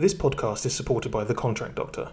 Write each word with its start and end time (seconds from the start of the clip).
This 0.00 0.14
podcast 0.14 0.64
is 0.64 0.74
supported 0.74 1.12
by 1.12 1.24
The 1.24 1.34
Contract 1.34 1.74
Doctor. 1.74 2.12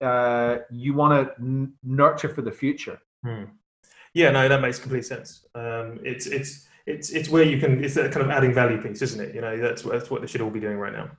uh, 0.06 0.58
you 0.70 0.94
want 0.94 1.12
to 1.26 1.34
n- 1.42 1.72
nurture 1.82 2.28
for 2.28 2.42
the 2.42 2.52
future. 2.52 3.00
Hmm. 3.24 3.44
Yeah, 4.14 4.30
no, 4.30 4.48
that 4.48 4.60
makes 4.60 4.78
complete 4.78 5.04
sense. 5.04 5.46
Um, 5.54 6.00
it's 6.02 6.26
it's 6.26 6.67
it's 6.88 7.10
it's 7.10 7.28
where 7.28 7.44
you 7.44 7.58
can 7.58 7.84
it's 7.84 7.94
that 7.94 8.12
kind 8.12 8.24
of 8.24 8.30
adding 8.30 8.52
value 8.52 8.80
piece, 8.80 9.02
isn't 9.02 9.20
it? 9.20 9.34
You 9.34 9.40
know, 9.40 9.58
that's 9.58 9.82
that's 9.82 10.10
what 10.10 10.20
they 10.20 10.26
should 10.26 10.40
all 10.40 10.50
be 10.50 10.60
doing 10.60 10.78
right 10.78 10.92
now. 10.92 11.10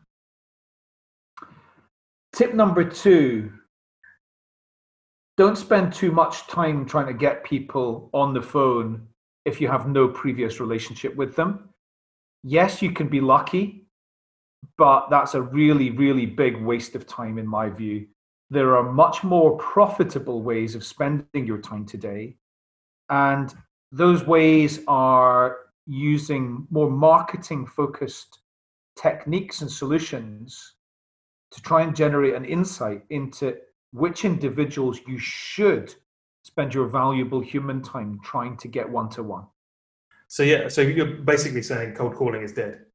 Tip 2.34 2.53
number 2.53 2.84
two: 2.84 3.52
don't 5.38 5.58
spend 5.58 5.94
too 5.94 6.11
much 6.11 6.48
time 6.48 6.86
trying 6.86 7.08
to 7.08 7.14
get 7.14 7.44
people 7.44 8.09
on 8.14 8.34
the 8.34 8.42
phone 8.42 9.08
if 9.45 9.61
you 9.61 9.67
have 9.67 9.88
no 9.88 10.08
previous 10.08 10.59
relationship 10.59 11.16
with 11.16 11.36
them. 11.36 11.70
Yes, 12.44 12.81
you 12.81 12.92
can 12.92 13.08
be 13.08 13.22
lucky, 13.22 13.86
but 14.77 15.10
that's 15.10 15.36
a 15.36 15.42
really, 15.42 15.92
really 15.92 16.26
big 16.26 16.61
waste 16.61 16.95
of 16.95 17.05
time, 17.05 17.38
in 17.38 17.48
my 17.48 17.70
view. 17.70 18.08
There 18.49 18.76
are 18.76 18.92
much 18.92 19.23
more 19.23 19.58
profitable 19.58 20.42
ways 20.42 20.73
of 20.73 20.83
spending 20.83 21.45
your 21.45 21.60
time 21.60 21.86
today. 21.86 22.38
And 23.10 23.54
those 23.92 24.26
ways 24.26 24.80
are 24.88 25.58
using 25.89 26.67
more 26.70 26.89
marketing 26.89 27.66
focused 27.66 28.39
techniques 28.95 29.61
and 29.61 29.72
solutions 29.72 30.76
to 31.52 31.61
try 31.61 31.82
and 31.82 31.95
generate 31.95 32.36
an 32.36 32.45
insight 32.45 33.04
into 33.10 33.55
which 33.92 34.23
individuals 34.23 34.99
you 35.08 35.17
should 35.17 35.95
spend 36.44 36.73
your 36.73 36.86
valuable 36.86 37.39
human 37.39 37.82
time 37.82 38.20
trying 38.23 38.55
to 38.58 38.67
get 38.67 38.88
one 38.88 39.10
to 39.10 39.23
one. 39.23 39.45
So 40.28 40.44
yeah, 40.44 40.67
so 40.67 40.82
you're 40.82 41.08
basically 41.08 41.64
saying 41.64 41.95
cold 41.95 42.16
calling 42.16 42.44
is 42.44 42.54
dead. 42.54 42.86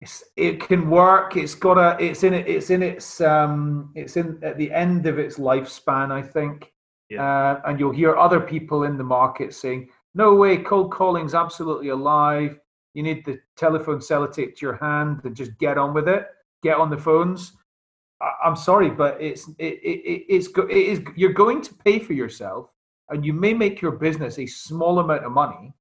It's, 0.00 0.22
it 0.36 0.60
can 0.60 0.88
work. 0.88 1.36
It's 1.36 1.56
got 1.56 1.76
a. 1.76 2.00
It's 2.00 2.22
in 2.22 2.32
it. 2.32 2.46
It's 2.46 2.70
in 2.70 2.84
its. 2.84 3.20
Um. 3.20 3.90
It's 3.96 4.16
in 4.16 4.38
at 4.44 4.56
the 4.56 4.70
end 4.70 5.06
of 5.06 5.18
its 5.18 5.36
lifespan, 5.36 6.12
I 6.12 6.22
think. 6.22 6.72
Yeah. 7.10 7.24
Uh, 7.24 7.62
and 7.66 7.80
you'll 7.80 7.90
hear 7.90 8.16
other 8.16 8.38
people 8.38 8.84
in 8.84 8.96
the 8.96 9.02
market 9.02 9.52
saying, 9.54 9.88
"No 10.14 10.34
way, 10.34 10.58
cold 10.58 10.92
calling's 10.92 11.34
absolutely 11.34 11.88
alive. 11.88 12.58
You 12.94 13.02
need 13.02 13.24
the 13.24 13.38
telephone 13.56 13.98
sellotape 13.98 14.56
to 14.56 14.66
your 14.66 14.76
hand 14.76 15.20
and 15.24 15.36
just 15.36 15.56
get 15.58 15.78
on 15.78 15.94
with 15.94 16.08
it. 16.08 16.26
Get 16.62 16.78
on 16.78 16.90
the 16.90 16.98
phones." 16.98 17.52
I'm 18.44 18.56
sorry, 18.56 18.90
but 18.90 19.20
it's 19.20 19.48
it, 19.58 19.80
it, 19.82 20.24
it's 20.28 20.48
it 20.48 20.70
is 20.70 21.00
you're 21.14 21.32
going 21.32 21.62
to 21.62 21.74
pay 21.74 21.98
for 22.00 22.14
yourself, 22.14 22.72
and 23.10 23.24
you 23.24 23.32
may 23.32 23.54
make 23.54 23.80
your 23.80 23.92
business 23.92 24.38
a 24.38 24.46
small 24.46 24.98
amount 24.98 25.24
of 25.24 25.32
money, 25.32 25.72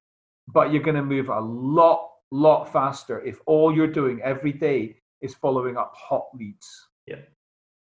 but 0.48 0.72
you're 0.72 0.84
going 0.84 0.96
to 0.96 1.04
move 1.04 1.30
a 1.30 1.40
lot 1.40 2.10
lot 2.32 2.72
faster 2.72 3.22
if 3.22 3.40
all 3.46 3.74
you're 3.74 3.88
doing 3.88 4.20
every 4.22 4.52
day 4.52 4.98
is 5.22 5.34
following 5.34 5.78
up 5.78 5.94
hot 5.96 6.28
leads. 6.36 6.88
Yeah, 7.08 7.22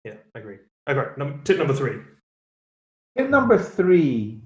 yeah, 0.03 0.15
I 0.35 0.39
agree. 0.39 0.57
I 0.87 0.91
agree. 0.91 1.05
Num- 1.17 1.41
tip 1.43 1.57
number 1.57 1.73
three. 1.73 1.99
Tip 3.17 3.29
number 3.29 3.57
three 3.57 4.41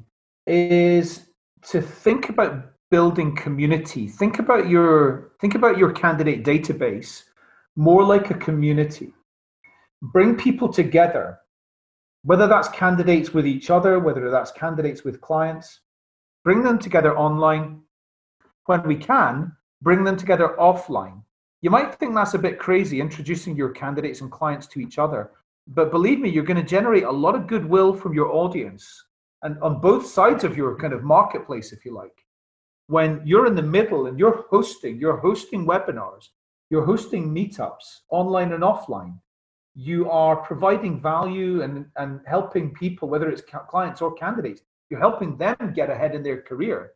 is 0.46 1.28
to 1.70 1.82
think 1.82 2.30
about 2.30 2.72
building 2.92 3.36
community. 3.36 4.08
Think 4.08 4.40
about 4.40 4.70
your 4.70 5.32
think 5.40 5.56
about 5.56 5.78
your 5.78 5.92
candidate 5.92 6.44
database 6.44 7.24
more 7.76 8.04
like 8.04 8.32
a 8.32 8.36
community 8.36 9.12
bring 10.12 10.36
people 10.36 10.72
together, 10.72 11.40
whether 12.24 12.48
that's 12.48 12.68
candidates 12.70 13.34
with 13.34 13.48
each 13.48 13.70
other, 13.70 14.00
whether 14.00 14.30
that's 14.30 14.52
candidates 14.52 15.04
with 15.04 15.22
clients, 15.22 15.82
bring 16.44 16.64
them 16.64 16.80
together 16.80 17.18
online. 17.18 17.82
When 18.66 18.84
we 18.84 18.96
can, 18.96 19.56
bring 19.82 20.04
them 20.04 20.18
together 20.18 20.56
offline. 20.60 21.22
You 21.62 21.70
might 21.70 21.96
think 21.96 22.16
that's 22.16 22.34
a 22.34 22.40
bit 22.40 22.60
crazy 22.60 23.00
introducing 23.00 23.56
your 23.56 23.70
candidates 23.70 24.22
and 24.22 24.32
clients 24.32 24.68
to 24.68 24.80
each 24.80 24.98
other, 24.98 25.32
but 25.68 25.92
believe 25.92 26.20
me, 26.20 26.30
you're 26.30 26.44
going 26.44 26.58
to 26.58 26.64
generate 26.64 27.04
a 27.04 27.12
lot 27.12 27.36
of 27.36 27.48
goodwill 27.48 27.94
from 27.94 28.14
your 28.14 28.32
audience 28.32 29.06
and 29.46 29.58
on 29.62 29.80
both 29.80 30.06
sides 30.06 30.44
of 30.44 30.58
your 30.58 30.76
kind 30.78 30.94
of 30.94 31.04
marketplace, 31.04 31.72
if 31.72 31.86
you 31.86 31.94
like. 31.94 32.18
When 32.88 33.22
you're 33.26 33.48
in 33.48 33.56
the 33.56 33.72
middle 33.78 34.08
and 34.08 34.20
you're 34.20 34.46
hosting, 34.50 35.00
you're 35.00 35.18
hosting 35.18 35.66
webinars, 35.66 36.26
you're 36.70 36.86
hosting 36.86 37.34
meetups 37.34 37.88
online 38.10 38.52
and 38.52 38.64
offline 38.64 39.16
you 39.76 40.10
are 40.10 40.38
providing 40.38 41.02
value 41.02 41.62
and, 41.62 41.86
and 41.98 42.22
helping 42.26 42.74
people, 42.74 43.10
whether 43.10 43.30
it's 43.30 43.44
clients 43.70 44.02
or 44.02 44.14
candidates, 44.14 44.62
you're 44.90 45.00
helping 45.00 45.38
them 45.38 45.74
get 45.76 45.90
ahead 45.90 46.16
in 46.16 46.24
their 46.24 46.42
career 46.42 46.94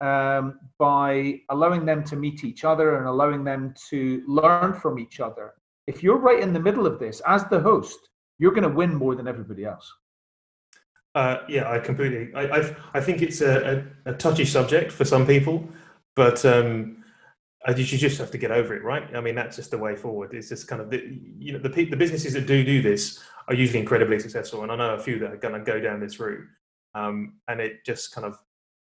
um, 0.00 0.58
by 0.78 1.40
allowing 1.50 1.84
them 1.84 2.02
to 2.04 2.16
meet 2.16 2.42
each 2.42 2.64
other 2.64 2.96
and 2.96 3.06
allowing 3.06 3.44
them 3.44 3.74
to 3.90 4.22
learn 4.26 4.72
from 4.72 4.98
each 4.98 5.20
other. 5.20 5.52
If 5.86 6.02
you're 6.02 6.18
right 6.18 6.40
in 6.40 6.54
the 6.54 6.60
middle 6.60 6.86
of 6.86 6.98
this 6.98 7.20
as 7.26 7.44
the 7.44 7.60
host, 7.60 7.98
you're 8.38 8.52
going 8.52 8.68
to 8.68 8.74
win 8.74 8.94
more 8.94 9.14
than 9.14 9.28
everybody 9.28 9.66
else. 9.66 9.92
Uh, 11.14 11.38
yeah, 11.48 11.70
I 11.70 11.78
completely. 11.78 12.34
I, 12.34 12.58
I, 12.58 12.76
I 12.94 13.00
think 13.00 13.22
it's 13.22 13.40
a, 13.40 13.84
a, 14.04 14.10
a, 14.10 14.14
touchy 14.14 14.44
subject 14.44 14.90
for 14.90 15.04
some 15.04 15.24
people, 15.24 15.68
but 16.16 16.44
um, 16.44 17.04
you 17.68 17.84
just 17.84 18.18
have 18.18 18.32
to 18.32 18.38
get 18.38 18.50
over 18.50 18.74
it, 18.74 18.82
right? 18.82 19.14
I 19.14 19.20
mean, 19.20 19.36
that's 19.36 19.54
just 19.54 19.70
the 19.70 19.78
way 19.78 19.94
forward. 19.94 20.34
It's 20.34 20.48
just 20.48 20.66
kind 20.66 20.82
of 20.82 20.90
the, 20.90 21.18
you 21.38 21.52
know 21.52 21.60
the 21.60 21.68
the 21.68 21.96
businesses 21.96 22.32
that 22.32 22.46
do 22.46 22.64
do 22.64 22.82
this 22.82 23.22
are 23.46 23.54
usually 23.54 23.78
incredibly 23.78 24.18
successful, 24.18 24.64
and 24.64 24.72
I 24.72 24.76
know 24.76 24.94
a 24.94 24.98
few 24.98 25.20
that 25.20 25.32
are 25.32 25.36
going 25.36 25.54
to 25.54 25.60
go 25.60 25.78
down 25.80 26.00
this 26.00 26.18
route. 26.18 26.46
Um, 26.96 27.34
and 27.48 27.60
it 27.60 27.84
just 27.84 28.12
kind 28.12 28.26
of 28.26 28.38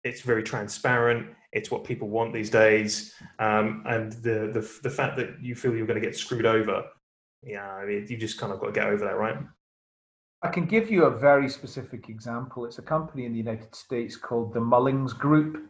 it's 0.03 0.21
very 0.21 0.43
transparent. 0.43 1.27
It's 1.51 1.71
what 1.71 1.83
people 1.83 2.09
want 2.09 2.33
these 2.33 2.49
days, 2.49 3.13
um, 3.39 3.83
and 3.87 4.11
the, 4.11 4.51
the 4.53 4.79
the 4.83 4.89
fact 4.89 5.15
that 5.17 5.41
you 5.41 5.55
feel 5.55 5.73
you're 5.73 5.87
going 5.87 6.01
to 6.01 6.05
get 6.05 6.17
screwed 6.17 6.45
over, 6.45 6.83
yeah, 7.43 7.65
I 7.65 7.85
mean, 7.85 8.05
you 8.09 8.17
just 8.17 8.37
kind 8.37 8.51
of 8.51 8.59
got 8.59 8.67
to 8.67 8.71
get 8.73 8.87
over 8.87 9.05
that, 9.05 9.17
right? 9.17 9.37
I 10.41 10.47
can 10.47 10.65
give 10.65 10.89
you 10.89 11.03
a 11.03 11.17
very 11.17 11.49
specific 11.49 12.07
example. 12.07 12.65
It's 12.65 12.79
a 12.79 12.81
company 12.81 13.25
in 13.25 13.33
the 13.33 13.37
United 13.37 13.75
States 13.75 14.15
called 14.15 14.53
the 14.53 14.61
Mullings 14.61 15.17
Group. 15.17 15.69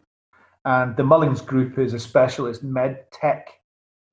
And 0.64 0.96
the 0.96 1.04
Mullings 1.04 1.44
Group 1.44 1.80
is 1.80 1.96
a 1.96 2.00
specialist 2.00 2.64
med 2.64 3.12
tech 3.12 3.50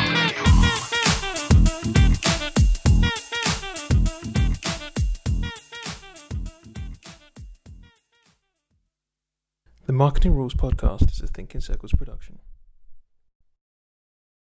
Marketing 10.01 10.33
Rules 10.33 10.55
Podcast 10.55 11.11
is 11.11 11.21
a 11.21 11.27
ThinkinCircles 11.27 11.95
production. 11.95 12.39